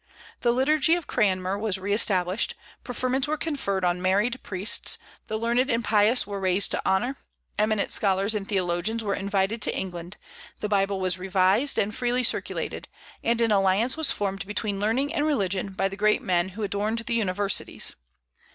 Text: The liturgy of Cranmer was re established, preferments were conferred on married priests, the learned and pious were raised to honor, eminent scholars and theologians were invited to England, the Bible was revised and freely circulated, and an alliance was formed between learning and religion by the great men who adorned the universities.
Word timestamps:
The 0.39 0.51
liturgy 0.51 0.95
of 0.95 1.05
Cranmer 1.05 1.59
was 1.59 1.77
re 1.77 1.93
established, 1.93 2.55
preferments 2.83 3.27
were 3.27 3.37
conferred 3.37 3.83
on 3.85 4.01
married 4.01 4.41
priests, 4.41 4.97
the 5.27 5.37
learned 5.37 5.69
and 5.69 5.83
pious 5.83 6.25
were 6.25 6.39
raised 6.39 6.71
to 6.71 6.81
honor, 6.83 7.17
eminent 7.59 7.91
scholars 7.93 8.33
and 8.33 8.49
theologians 8.49 9.03
were 9.03 9.13
invited 9.13 9.61
to 9.61 9.77
England, 9.77 10.17
the 10.59 10.67
Bible 10.67 10.99
was 10.99 11.19
revised 11.19 11.77
and 11.77 11.93
freely 11.93 12.23
circulated, 12.23 12.87
and 13.23 13.41
an 13.41 13.51
alliance 13.51 13.95
was 13.95 14.09
formed 14.09 14.47
between 14.47 14.79
learning 14.79 15.13
and 15.13 15.27
religion 15.27 15.73
by 15.73 15.87
the 15.87 15.95
great 15.95 16.23
men 16.23 16.49
who 16.57 16.63
adorned 16.63 16.97
the 16.97 17.13
universities. 17.13 17.95